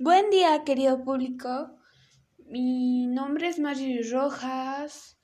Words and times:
Buen 0.00 0.30
día, 0.30 0.64
querido 0.64 1.04
público. 1.04 1.78
Mi 2.46 3.06
nombre 3.06 3.48
es 3.48 3.58
Mari 3.58 4.02
Rojas. 4.02 5.18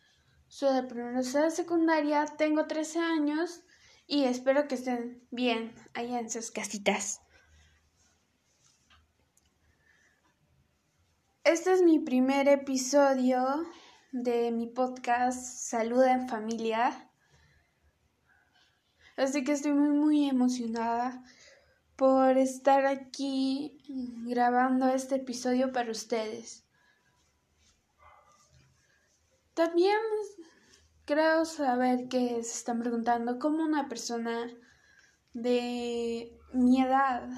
Soy 0.46 0.74
de 0.74 0.82
primera 0.82 1.22
secundaria, 1.22 2.26
tengo 2.36 2.66
13 2.66 2.98
años 2.98 3.62
y 4.06 4.24
espero 4.24 4.68
que 4.68 4.74
estén 4.74 5.26
bien 5.30 5.74
allá 5.94 6.20
en 6.20 6.28
sus 6.28 6.50
casitas. 6.50 7.22
Este 11.44 11.72
es 11.72 11.80
mi 11.80 11.98
primer 11.98 12.46
episodio 12.46 13.64
de 14.12 14.50
mi 14.52 14.66
podcast 14.66 15.42
Salud 15.42 16.04
en 16.04 16.28
Familia. 16.28 17.10
Así 19.16 19.42
que 19.44 19.52
estoy 19.52 19.72
muy, 19.72 19.96
muy 19.96 20.28
emocionada 20.28 21.24
por 21.98 22.38
estar 22.38 22.86
aquí 22.86 23.76
grabando 24.24 24.86
este 24.86 25.16
episodio 25.16 25.72
para 25.72 25.90
ustedes. 25.90 26.64
También 29.52 29.98
creo 31.04 31.44
saber 31.44 32.06
que 32.06 32.44
se 32.44 32.52
están 32.52 32.78
preguntando 32.78 33.40
cómo 33.40 33.64
una 33.64 33.88
persona 33.88 34.46
de 35.34 36.38
mi 36.52 36.80
edad 36.80 37.28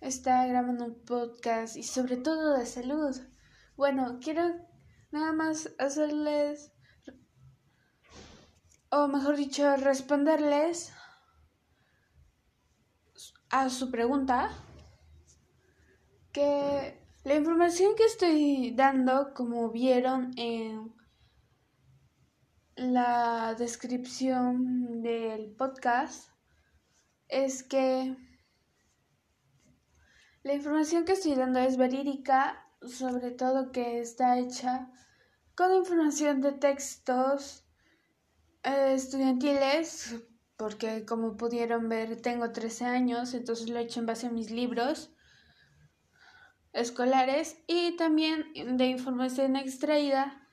está 0.00 0.46
grabando 0.46 0.86
un 0.86 1.04
podcast 1.04 1.76
y 1.76 1.82
sobre 1.82 2.16
todo 2.16 2.56
de 2.56 2.64
salud. 2.64 3.14
Bueno, 3.76 4.20
quiero 4.22 4.54
nada 5.10 5.34
más 5.34 5.68
hacerles, 5.78 6.72
o 8.88 9.06
mejor 9.06 9.36
dicho, 9.36 9.76
responderles 9.76 10.94
a 13.54 13.70
su 13.70 13.88
pregunta 13.88 14.50
que 16.32 17.00
la 17.22 17.36
información 17.36 17.94
que 17.94 18.04
estoy 18.04 18.72
dando, 18.72 19.32
como 19.32 19.70
vieron 19.70 20.32
en 20.36 20.92
la 22.74 23.54
descripción 23.56 25.02
del 25.02 25.54
podcast, 25.54 26.30
es 27.28 27.62
que 27.62 28.16
la 30.42 30.54
información 30.54 31.04
que 31.04 31.12
estoy 31.12 31.36
dando 31.36 31.60
es 31.60 31.76
verídica, 31.76 32.68
sobre 32.84 33.30
todo 33.30 33.70
que 33.70 34.00
está 34.00 34.36
hecha 34.36 34.90
con 35.54 35.72
información 35.72 36.40
de 36.40 36.54
textos 36.54 37.64
eh, 38.64 38.94
estudiantiles, 38.94 40.16
porque 40.56 41.04
como 41.04 41.36
pudieron 41.36 41.88
ver 41.88 42.20
tengo 42.20 42.52
13 42.52 42.84
años, 42.84 43.34
entonces 43.34 43.68
lo 43.68 43.78
he 43.78 43.82
hecho 43.82 44.00
en 44.00 44.06
base 44.06 44.26
a 44.26 44.30
mis 44.30 44.50
libros 44.50 45.10
escolares 46.72 47.56
y 47.66 47.96
también 47.96 48.76
de 48.76 48.86
información 48.86 49.56
extraída 49.56 50.46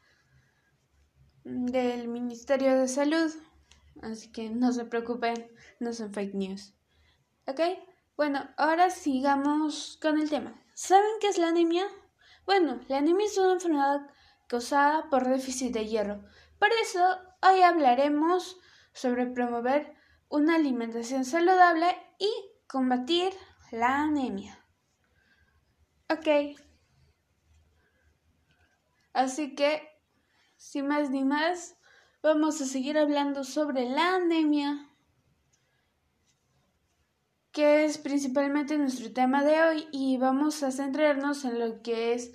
del 1.43 2.07
Ministerio 2.07 2.77
de 2.77 2.87
Salud. 2.87 3.31
Así 4.01 4.31
que 4.31 4.49
no 4.49 4.71
se 4.71 4.85
preocupen, 4.85 5.51
no 5.79 5.93
son 5.93 6.13
fake 6.13 6.35
news. 6.35 6.73
¿Ok? 7.47 7.59
Bueno, 8.15 8.47
ahora 8.57 8.89
sigamos 8.89 9.97
con 10.01 10.19
el 10.19 10.29
tema. 10.29 10.59
¿Saben 10.75 11.11
qué 11.19 11.27
es 11.27 11.37
la 11.37 11.49
anemia? 11.49 11.85
Bueno, 12.45 12.79
la 12.87 12.97
anemia 12.97 13.25
es 13.25 13.37
una 13.37 13.53
enfermedad 13.53 14.01
causada 14.47 15.09
por 15.09 15.27
déficit 15.27 15.73
de 15.73 15.87
hierro. 15.87 16.23
Por 16.59 16.69
eso, 16.83 17.17
hoy 17.41 17.61
hablaremos 17.61 18.57
sobre 18.93 19.27
promover 19.27 19.93
una 20.29 20.55
alimentación 20.55 21.25
saludable 21.25 21.87
y 22.19 22.29
combatir 22.67 23.33
la 23.71 24.03
anemia. 24.03 24.65
Ok. 26.09 26.57
Así 29.13 29.55
que, 29.55 29.81
sin 30.55 30.87
más 30.87 31.09
ni 31.09 31.23
más, 31.23 31.77
vamos 32.23 32.61
a 32.61 32.65
seguir 32.65 32.97
hablando 32.97 33.43
sobre 33.43 33.89
la 33.89 34.15
anemia, 34.15 34.89
que 37.51 37.83
es 37.83 37.97
principalmente 37.97 38.77
nuestro 38.77 39.11
tema 39.11 39.43
de 39.43 39.61
hoy, 39.61 39.87
y 39.91 40.17
vamos 40.17 40.63
a 40.63 40.71
centrarnos 40.71 41.43
en 41.43 41.59
lo 41.59 41.81
que 41.81 42.13
es 42.13 42.31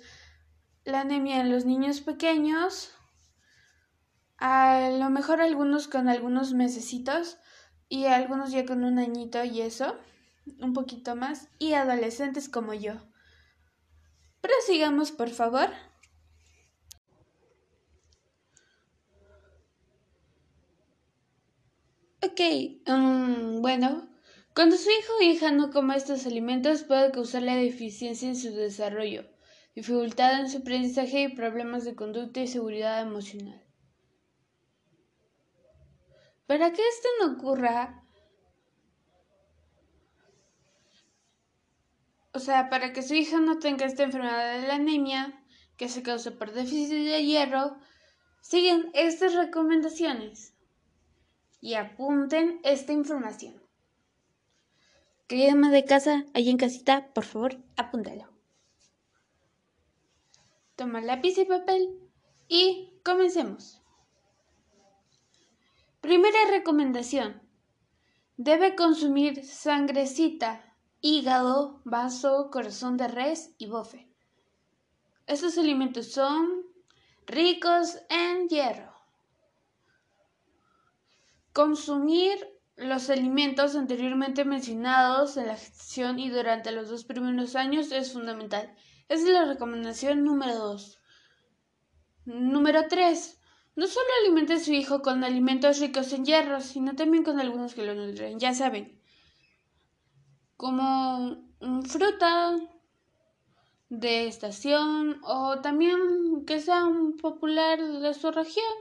la 0.83 1.01
anemia 1.01 1.41
en 1.41 1.51
los 1.51 1.65
niños 1.65 2.01
pequeños, 2.01 2.93
a 4.37 4.89
lo 4.91 5.09
mejor 5.09 5.41
algunos 5.41 5.87
con 5.87 6.07
algunos 6.09 6.53
mesecitos 6.53 7.37
y 7.89 8.05
algunos 8.05 8.51
ya 8.51 8.65
con 8.65 8.83
un 8.83 8.99
añito 8.99 9.43
y 9.43 9.61
eso, 9.61 9.95
un 10.59 10.73
poquito 10.73 11.15
más, 11.15 11.49
y 11.59 11.73
adolescentes 11.73 12.49
como 12.49 12.73
yo. 12.73 12.93
Prosigamos, 14.41 15.11
por 15.11 15.29
favor. 15.29 15.69
Ok, 22.23 22.41
um, 22.87 23.61
bueno, 23.61 24.09
cuando 24.53 24.75
su 24.75 24.89
hijo 24.89 25.13
o 25.19 25.23
hija 25.23 25.51
no 25.51 25.71
come 25.71 25.95
estos 25.95 26.25
alimentos 26.25 26.83
puede 26.83 27.11
causarle 27.11 27.55
deficiencia 27.55 28.27
en 28.27 28.35
su 28.35 28.51
desarrollo, 28.53 29.25
dificultad 29.75 30.39
en 30.39 30.49
su 30.49 30.57
aprendizaje 30.57 31.21
y 31.23 31.35
problemas 31.35 31.85
de 31.85 31.95
conducta 31.95 32.39
y 32.41 32.47
seguridad 32.47 33.01
emocional. 33.01 33.66
Para 36.47 36.71
que 36.71 36.81
esto 36.87 37.07
no 37.19 37.33
ocurra, 37.33 38.07
O 42.37 42.39
sea, 42.39 42.69
para 42.69 42.93
que 42.93 43.01
su 43.01 43.15
hija 43.15 43.39
no 43.39 43.57
tenga 43.57 43.87
esta 43.87 44.03
enfermedad 44.03 44.61
de 44.61 44.67
la 44.67 44.75
anemia, 44.75 45.43
que 45.75 45.89
se 45.89 46.03
causa 46.03 46.29
por 46.37 46.51
déficit 46.51 47.05
de 47.05 47.25
hierro, 47.25 47.79
siguen 48.41 48.91
estas 48.93 49.33
recomendaciones 49.33 50.53
y 51.61 51.73
apunten 51.73 52.59
esta 52.63 52.93
información. 52.93 53.59
Querida 55.27 55.53
ama 55.53 55.71
de 55.71 55.83
casa, 55.83 56.25
allá 56.35 56.51
en 56.51 56.57
casita, 56.57 57.11
por 57.15 57.25
favor, 57.25 57.57
apúntalo. 57.75 58.29
Toma 60.75 61.01
lápiz 61.01 61.39
y 61.39 61.45
papel 61.45 61.99
y 62.47 62.99
comencemos. 63.03 63.81
Primera 66.07 66.39
recomendación. 66.49 67.41
Debe 68.37 68.77
consumir 68.77 69.43
sangrecita 69.43 70.63
hígado, 71.01 71.81
vaso, 71.83 72.49
corazón 72.49 72.95
de 72.95 73.09
res 73.09 73.53
y 73.57 73.65
bofe. 73.67 74.07
Estos 75.25 75.57
alimentos 75.57 76.13
son 76.13 76.63
ricos 77.25 77.97
en 78.09 78.47
hierro. 78.47 78.93
Consumir 81.51 82.37
los 82.77 83.09
alimentos 83.09 83.75
anteriormente 83.75 84.45
mencionados 84.45 85.35
en 85.35 85.47
la 85.47 85.57
gestación 85.57 86.19
y 86.19 86.29
durante 86.29 86.71
los 86.71 86.87
dos 86.87 87.03
primeros 87.03 87.57
años 87.57 87.91
es 87.91 88.13
fundamental. 88.13 88.73
Esa 89.09 89.23
es 89.23 89.29
la 89.29 89.43
recomendación 89.43 90.23
número 90.23 90.55
2. 90.55 91.01
Número 92.23 92.87
3. 92.87 93.41
No 93.77 93.85
solo 93.85 94.07
alimente 94.23 94.53
a 94.53 94.59
su 94.59 94.73
hijo 94.73 95.03
con 95.03 95.23
alimentos 95.23 95.79
ricos 95.79 96.11
en 96.11 96.25
hierro, 96.25 96.61
sino 96.61 96.95
también 96.95 97.23
con 97.23 97.39
algunos 97.39 97.75
que 97.75 97.85
lo 97.85 97.93
nutren. 97.93 98.39
Ya 98.39 98.55
saben, 98.55 98.99
como 100.55 101.37
fruta 101.87 102.55
de 103.89 104.27
estación 104.27 105.21
o 105.23 105.61
también 105.61 106.43
que 106.47 106.59
sea 106.59 106.85
popular 107.21 107.79
de 107.79 108.15
su 108.15 108.31
región. 108.31 108.73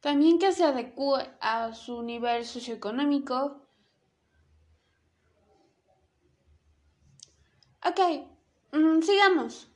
También 0.00 0.38
que 0.38 0.52
se 0.52 0.64
adecue 0.64 1.30
a 1.42 1.74
su 1.74 2.02
nivel 2.02 2.46
socioeconómico. 2.46 3.60
Ok, 7.84 8.00
mm, 8.72 9.02
sigamos. 9.02 9.71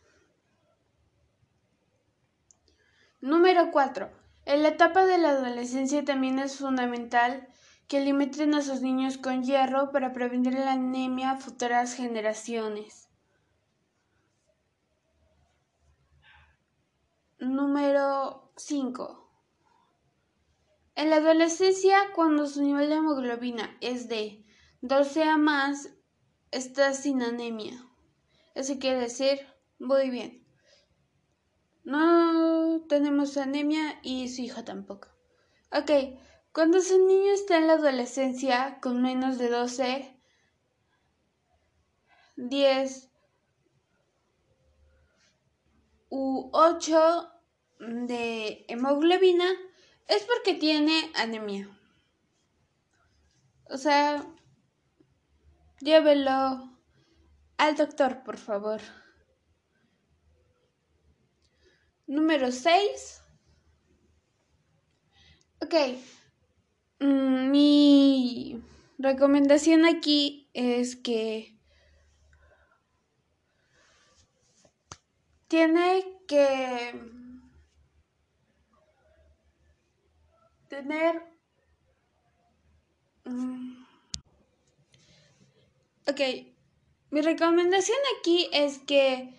Número 3.26 3.72
4. 3.72 4.08
En 4.44 4.62
la 4.62 4.68
etapa 4.68 5.04
de 5.04 5.18
la 5.18 5.30
adolescencia 5.30 6.04
también 6.04 6.38
es 6.38 6.58
fundamental 6.58 7.48
que 7.88 7.96
alimenten 7.96 8.54
a 8.54 8.62
sus 8.62 8.82
niños 8.82 9.18
con 9.18 9.42
hierro 9.42 9.90
para 9.90 10.12
prevenir 10.12 10.52
la 10.52 10.74
anemia 10.74 11.32
a 11.32 11.36
futuras 11.36 11.94
generaciones. 11.94 13.08
Número 17.40 18.52
5. 18.58 19.28
En 20.94 21.10
la 21.10 21.16
adolescencia, 21.16 21.98
cuando 22.14 22.46
su 22.46 22.62
nivel 22.62 22.90
de 22.90 22.94
hemoglobina 22.94 23.76
es 23.80 24.08
de 24.08 24.46
12 24.82 25.24
a 25.24 25.36
más, 25.36 25.90
está 26.52 26.92
sin 26.92 27.22
anemia. 27.22 27.84
Eso 28.54 28.78
quiere 28.78 29.00
decir, 29.00 29.40
muy 29.80 30.10
bien. 30.10 30.46
No 31.82 32.45
tenemos 32.82 33.36
anemia 33.36 33.98
y 34.02 34.28
su 34.28 34.42
hija 34.42 34.64
tampoco. 34.64 35.08
Ok, 35.72 35.90
cuando 36.52 36.80
su 36.80 37.06
niño 37.06 37.32
está 37.32 37.58
en 37.58 37.66
la 37.66 37.74
adolescencia 37.74 38.78
con 38.80 39.02
menos 39.02 39.38
de 39.38 39.48
12, 39.48 40.20
10 42.36 43.10
u 46.08 46.50
8 46.52 47.30
de 47.78 48.64
hemoglobina 48.68 49.46
es 50.08 50.24
porque 50.24 50.54
tiene 50.54 51.10
anemia. 51.14 51.68
O 53.68 53.76
sea, 53.76 54.24
llévelo 55.80 56.70
al 57.58 57.76
doctor, 57.76 58.22
por 58.22 58.36
favor. 58.36 58.80
Número 62.06 62.52
6. 62.52 63.22
Ok. 65.60 65.74
Mm, 67.00 67.50
mi 67.50 68.62
recomendación 68.98 69.84
aquí 69.84 70.48
es 70.54 70.96
que 70.96 71.56
tiene 75.48 76.04
que 76.26 76.94
tener... 80.68 81.22
Mm, 83.24 83.84
ok, 86.08 86.20
mi 87.10 87.20
recomendación 87.20 87.98
aquí 88.18 88.48
es 88.52 88.78
que 88.78 89.34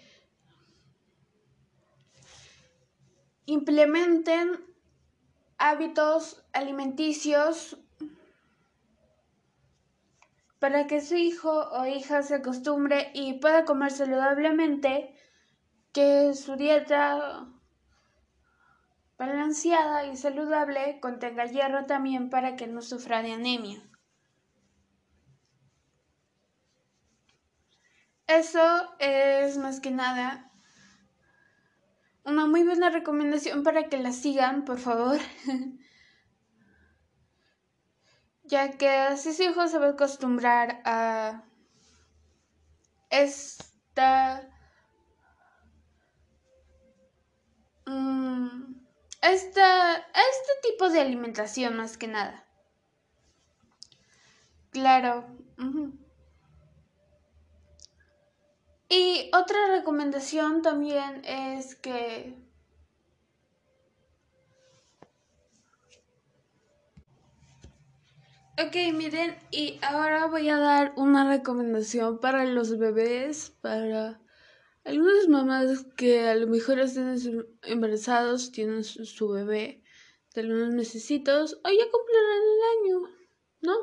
implementen 3.47 4.59
hábitos 5.57 6.45
alimenticios 6.53 7.77
para 10.59 10.85
que 10.85 11.01
su 11.01 11.15
hijo 11.15 11.69
o 11.71 11.85
hija 11.85 12.21
se 12.23 12.35
acostumbre 12.35 13.09
y 13.13 13.39
pueda 13.39 13.63
comer 13.63 13.91
saludablemente, 13.91 15.15
que 15.93 16.33
su 16.33 16.57
dieta 16.57 17.47
balanceada 19.17 20.05
y 20.07 20.17
saludable 20.17 20.99
contenga 20.99 21.45
hierro 21.45 21.85
también 21.85 22.29
para 22.29 22.55
que 22.55 22.67
no 22.67 22.81
sufra 22.81 23.21
de 23.21 23.31
anemia. 23.31 23.81
Eso 28.27 28.93
es 28.99 29.57
más 29.57 29.79
que 29.79 29.91
nada 29.91 30.51
una 32.27 32.45
muy 32.45 32.63
buena 32.63 32.89
recomendación 32.89 33.63
para 33.63 33.87
que 33.87 33.97
la 33.97 34.11
sigan, 34.11 34.65
por 34.65 34.79
favor. 34.79 35.17
ya 38.43 38.77
que 38.77 38.89
así 38.89 39.33
su 39.33 39.43
hijo 39.43 39.67
se 39.67 39.79
va 39.79 39.87
a 39.87 39.91
acostumbrar 39.91 40.81
a 40.83 41.45
esta... 43.09 44.49
Mm, 47.85 48.75
esta, 49.21 49.95
este 49.95 50.69
tipo 50.69 50.89
de 50.89 50.99
alimentación 50.99 51.77
más 51.77 51.97
que 51.97 52.07
nada. 52.07 52.45
Claro. 54.71 55.25
Y 58.89 59.29
otra 59.33 59.67
recomendación 59.67 60.61
también 60.61 61.23
es 61.25 61.75
que 61.75 62.35
Ok, 68.59 68.75
miren, 68.91 69.37
y 69.51 69.79
ahora 69.83 70.25
voy 70.25 70.49
a 70.49 70.57
dar 70.57 70.93
una 70.95 71.29
recomendación 71.29 72.19
para 72.19 72.43
los 72.43 72.75
bebés, 72.79 73.51
para 73.61 74.19
algunas 74.83 75.27
mamás 75.27 75.85
que 75.95 76.27
a 76.27 76.33
lo 76.33 76.47
mejor 76.47 76.79
estén 76.79 77.45
embarazados, 77.61 78.51
tienen 78.51 78.83
su, 78.83 79.29
bebé 79.29 79.83
de 80.33 80.41
algunos 80.41 80.73
necesitos, 80.73 81.59
o 81.63 81.69
ya 81.69 81.85
cumplirán 81.91 82.41
el 82.55 82.61
año, 82.73 82.97
¿no? 83.61 83.75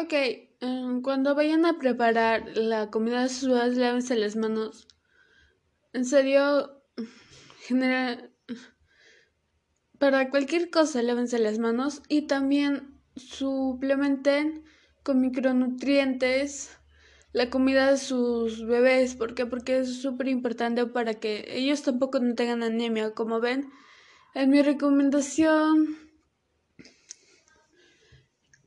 ok, 0.00 0.47
cuando 0.60 1.34
vayan 1.34 1.64
a 1.66 1.78
preparar 1.78 2.56
la 2.56 2.90
comida 2.90 3.22
de 3.22 3.28
sus 3.28 3.48
bebés, 3.48 3.76
lávense 3.76 4.16
las 4.16 4.36
manos. 4.36 4.88
En 5.92 6.04
serio, 6.04 6.82
genera... 7.60 8.30
Para 9.98 10.30
cualquier 10.30 10.70
cosa, 10.70 11.02
lávense 11.02 11.38
las 11.38 11.58
manos 11.58 12.02
y 12.08 12.28
también 12.28 13.00
suplementen 13.16 14.64
con 15.02 15.20
micronutrientes 15.20 16.78
la 17.32 17.50
comida 17.50 17.90
de 17.90 17.96
sus 17.96 18.64
bebés. 18.64 19.16
¿Por 19.16 19.34
qué? 19.34 19.44
Porque 19.44 19.78
es 19.78 20.00
súper 20.00 20.28
importante 20.28 20.86
para 20.86 21.14
que 21.14 21.44
ellos 21.48 21.82
tampoco 21.82 22.20
no 22.20 22.34
tengan 22.34 22.62
anemia. 22.62 23.12
Como 23.12 23.40
ven, 23.40 23.70
en 24.34 24.50
mi 24.50 24.62
recomendación 24.62 25.98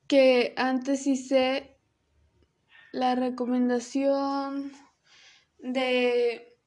que 0.08 0.54
antes 0.58 1.08
hice 1.08 1.71
la 2.92 3.16
recomendación 3.16 4.72
de 5.60 6.58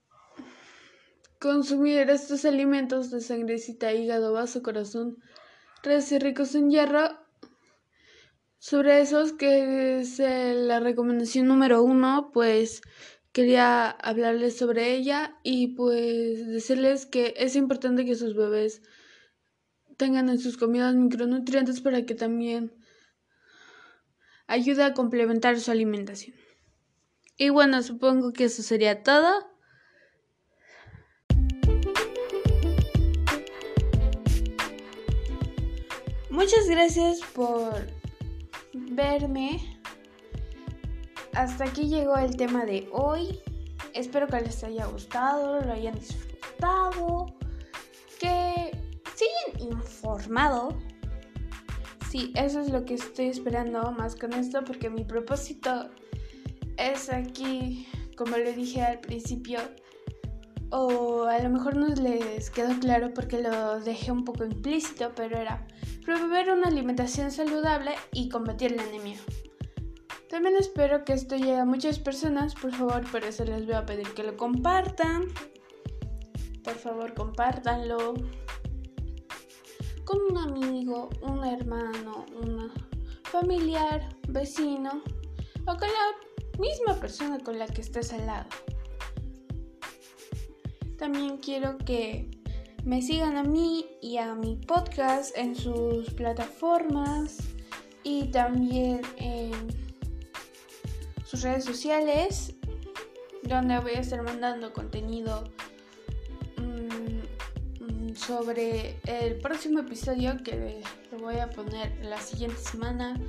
consumir 1.38 2.09
estos 2.09 2.44
alimentos 2.44 3.11
de 3.11 3.21
sangrecita, 3.21 3.93
hígado, 3.93 4.32
vaso, 4.32 4.62
corazón, 4.62 5.19
res 5.82 6.11
y 6.12 6.19
ricos 6.19 6.55
en 6.55 6.71
hierro. 6.71 7.19
Sobre 8.59 9.03
esos, 9.03 9.35
que 9.35 9.99
es 9.99 10.19
eh, 10.21 10.55
la 10.55 10.81
recomendación 10.81 11.47
número 11.47 11.82
uno, 11.82 12.31
pues 12.32 12.81
quería 13.32 13.91
hablarles 13.91 14.56
sobre 14.56 14.94
ella 14.94 15.37
y 15.43 15.75
pues 15.75 16.47
decirles 16.47 17.05
que 17.05 17.35
es 17.37 17.56
importante 17.56 18.06
que 18.06 18.15
sus 18.15 18.35
bebés 18.35 18.81
tengan 19.99 20.31
en 20.31 20.38
sus 20.38 20.56
comidas 20.56 20.94
micronutrientes 20.94 21.82
para 21.82 22.06
que 22.06 22.15
también 22.15 22.73
ayude 24.46 24.85
a 24.85 24.94
complementar 24.94 25.58
su 25.61 25.70
alimentación. 25.70 26.37
Y 27.37 27.49
bueno, 27.49 27.82
supongo 27.82 28.32
que 28.32 28.44
eso 28.44 28.62
sería 28.62 29.02
todo. 29.02 29.55
Muchas 36.31 36.69
gracias 36.69 37.20
por 37.32 37.87
verme. 38.73 39.81
Hasta 41.33 41.64
aquí 41.64 41.88
llegó 41.88 42.16
el 42.16 42.37
tema 42.37 42.64
de 42.64 42.88
hoy. 42.92 43.40
Espero 43.92 44.26
que 44.26 44.40
les 44.40 44.62
haya 44.64 44.87
gustado, 44.87 45.61
lo 45.61 45.73
hayan 45.73 45.95
disfrutado, 45.95 47.26
que 48.18 48.73
sigan 49.14 49.73
informado. 49.73 50.76
Sí, 52.14 52.33
eso 52.37 52.61
es 52.61 52.71
lo 52.71 52.85
que 52.85 52.94
estoy 52.94 53.26
esperando 53.26 53.90
más 53.90 54.14
con 54.14 54.35
esto 54.35 54.62
porque 54.62 54.88
mi 54.88 55.02
propósito 55.02 55.90
es 56.76 57.11
aquí, 57.11 57.88
como 58.16 58.37
le 58.37 58.52
dije 58.52 58.83
al 58.83 59.00
principio, 59.00 59.59
o 60.71 61.25
a 61.25 61.40
lo 61.40 61.50
mejor 61.50 61.75
no 61.75 61.88
les 61.88 62.50
quedó 62.50 62.78
claro 62.78 63.12
porque 63.12 63.42
lo 63.42 63.80
dejé 63.80 64.12
un 64.12 64.25
poco 64.25 64.44
implícito, 64.44 65.11
pero 65.16 65.38
era 65.38 65.66
promover 66.04 66.50
una 66.50 66.68
alimentación 66.68 67.33
saludable 67.33 67.90
y 68.12 68.28
combatir 68.28 68.76
la 68.76 68.85
anemia. 68.85 69.18
También 70.30 70.54
espero 70.54 71.04
que 71.04 71.14
esto 71.14 71.35
llegue 71.35 71.59
a 71.59 71.64
muchas 71.64 71.99
personas, 71.99 72.54
por 72.54 72.71
favor, 72.71 73.11
por 73.11 73.25
eso 73.25 73.44
les 73.44 73.66
voy 73.66 73.75
a 73.75 73.87
pedir 73.87 74.06
que 74.14 74.23
lo 74.23 74.37
compartan. 74.37 75.25
Por 76.62 76.75
favor, 76.75 77.12
compártanlo 77.14 78.14
con 80.04 80.20
un 80.30 80.38
amigo, 80.38 81.08
un 81.23 81.44
hermano, 81.44 82.26
un 82.40 82.70
familiar, 83.25 84.08
vecino 84.28 85.02
o 85.62 85.76
con 85.76 85.88
la 85.88 86.58
misma 86.58 86.94
persona 86.94 87.38
con 87.38 87.58
la 87.58 87.66
que 87.66 87.80
estés 87.80 88.12
al 88.12 88.26
lado. 88.26 88.49
También 90.99 91.38
quiero 91.38 91.76
que 91.78 92.30
me 92.84 93.02
sigan 93.02 93.37
a 93.37 93.42
mí 93.42 93.87
y 94.02 94.18
a 94.18 94.34
mi 94.34 94.56
podcast 94.56 95.37
en 95.37 95.54
sus 95.54 96.11
plataformas 96.11 97.38
y 98.02 98.30
también 98.30 99.00
en 99.16 99.52
sus 101.25 101.42
redes 101.42 101.64
sociales 101.64 102.54
donde 103.42 103.78
voy 103.80 103.92
a 103.92 104.00
estar 104.00 104.23
mandando 104.23 104.73
contenido 104.73 105.44
sobre 108.26 108.97
el 109.07 109.38
próximo 109.40 109.81
episodio 109.81 110.37
que 110.43 110.81
lo 111.12 111.19
voy 111.19 111.37
a 111.37 111.50
poner 111.50 111.93
la 112.04 112.19
siguiente 112.19 112.59
semana. 112.59 113.21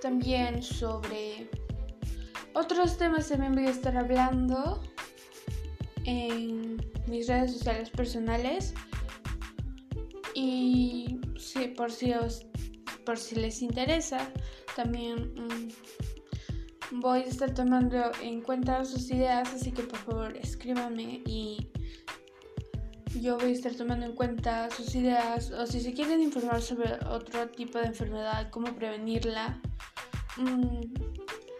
También 0.00 0.62
sobre 0.62 1.50
otros 2.54 2.96
temas 2.96 3.28
también 3.28 3.54
voy 3.54 3.66
a 3.66 3.70
estar 3.70 3.96
hablando 3.96 4.82
en 6.04 6.80
mis 7.06 7.28
redes 7.28 7.52
sociales 7.52 7.90
personales. 7.90 8.74
Y 10.34 11.20
por 11.76 11.90
si 11.90 12.14
por 13.04 13.18
si 13.18 13.34
les 13.36 13.62
interesa 13.62 14.18
también 14.76 15.34
mm, 15.34 17.00
voy 17.00 17.20
a 17.20 17.24
estar 17.24 17.52
tomando 17.52 18.12
en 18.22 18.42
cuenta 18.42 18.84
sus 18.84 19.10
ideas, 19.10 19.52
así 19.54 19.72
que 19.72 19.82
por 19.82 19.98
favor 19.98 20.36
escríbanme 20.36 21.22
y 21.26 21.68
yo 23.14 23.38
voy 23.38 23.50
a 23.50 23.52
estar 23.52 23.74
tomando 23.74 24.06
en 24.06 24.14
cuenta 24.14 24.70
sus 24.70 24.94
ideas 24.94 25.50
o 25.50 25.66
si 25.66 25.80
se 25.80 25.92
quieren 25.92 26.20
informar 26.20 26.60
sobre 26.60 26.94
otro 27.06 27.48
tipo 27.48 27.78
de 27.78 27.86
enfermedad, 27.86 28.50
cómo 28.50 28.74
prevenirla, 28.74 29.60
mmm, 30.36 30.80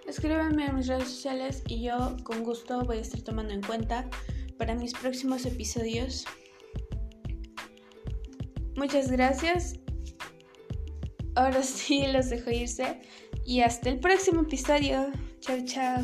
escríbanme 0.06 0.66
en 0.66 0.76
mis 0.76 0.86
redes 0.86 1.08
sociales 1.08 1.62
y 1.66 1.82
yo 1.82 2.16
con 2.24 2.42
gusto 2.42 2.82
voy 2.84 2.98
a 2.98 3.00
estar 3.00 3.20
tomando 3.22 3.54
en 3.54 3.62
cuenta 3.62 4.08
para 4.58 4.74
mis 4.74 4.92
próximos 4.92 5.46
episodios. 5.46 6.24
Muchas 8.76 9.10
gracias. 9.10 9.74
Ahora 11.34 11.62
sí 11.62 12.06
los 12.06 12.30
dejo 12.30 12.50
irse 12.50 13.00
y 13.44 13.60
hasta 13.60 13.90
el 13.90 14.00
próximo 14.00 14.42
episodio. 14.42 15.10
Chao, 15.40 15.58
chao. 15.64 16.02